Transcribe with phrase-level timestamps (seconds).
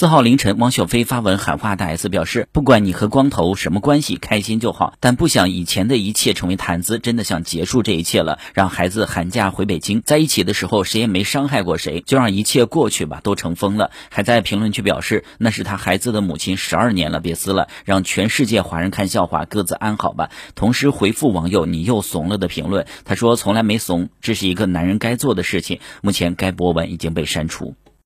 [0.00, 13.90] 四号凌晨，汪小菲发文喊话大 S，表示不管你和光头什么关系，开心就好，但不想以前的一切成为谈资，真的想结束这一切了，让孩子寒假回北京，在一起的时候谁也没伤害过谁，就让一切过去吧，都成风了。
[14.08, 20.30] 还在评论区表示那是他孩子的母亲，十二年了，别撕了，让全世界华人看笑话，各自安好吧。
[20.54, 25.78] 同时回复网友你又怂了的评论，他说从来没怂，这是一个男人该做的事情。
[26.00, 27.74] 目前该博文已经被删除。